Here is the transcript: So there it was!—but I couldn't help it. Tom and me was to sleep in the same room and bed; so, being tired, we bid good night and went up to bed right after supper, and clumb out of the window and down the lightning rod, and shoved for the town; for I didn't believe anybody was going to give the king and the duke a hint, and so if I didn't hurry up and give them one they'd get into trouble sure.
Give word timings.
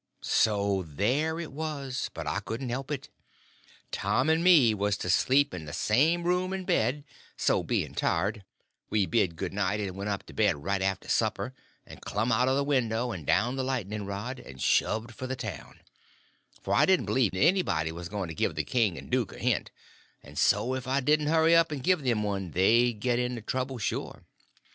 So 0.23 0.81
there 0.87 1.39
it 1.39 1.51
was!—but 1.51 2.25
I 2.25 2.39
couldn't 2.39 2.69
help 2.71 2.89
it. 2.89 3.09
Tom 3.91 4.31
and 4.31 4.43
me 4.43 4.73
was 4.73 4.97
to 4.97 5.11
sleep 5.11 5.53
in 5.53 5.65
the 5.65 5.73
same 5.73 6.23
room 6.23 6.53
and 6.53 6.65
bed; 6.65 7.03
so, 7.37 7.61
being 7.61 7.93
tired, 7.93 8.43
we 8.89 9.05
bid 9.05 9.35
good 9.35 9.53
night 9.53 9.79
and 9.79 9.91
went 9.95 10.09
up 10.09 10.23
to 10.25 10.33
bed 10.33 10.55
right 10.63 10.81
after 10.81 11.07
supper, 11.07 11.53
and 11.85 12.01
clumb 12.01 12.31
out 12.31 12.47
of 12.47 12.55
the 12.55 12.63
window 12.63 13.11
and 13.11 13.27
down 13.27 13.57
the 13.57 13.63
lightning 13.63 14.07
rod, 14.07 14.39
and 14.39 14.59
shoved 14.59 15.13
for 15.13 15.27
the 15.27 15.35
town; 15.35 15.81
for 16.63 16.73
I 16.73 16.87
didn't 16.87 17.05
believe 17.05 17.35
anybody 17.35 17.91
was 17.91 18.09
going 18.09 18.29
to 18.29 18.33
give 18.33 18.55
the 18.55 18.63
king 18.63 18.97
and 18.97 19.05
the 19.05 19.11
duke 19.11 19.33
a 19.33 19.37
hint, 19.37 19.69
and 20.23 20.35
so 20.35 20.73
if 20.73 20.87
I 20.87 20.99
didn't 21.01 21.27
hurry 21.27 21.55
up 21.55 21.71
and 21.71 21.83
give 21.83 22.01
them 22.03 22.23
one 22.23 22.49
they'd 22.49 22.99
get 22.99 23.19
into 23.19 23.41
trouble 23.43 23.77
sure. 23.77 24.23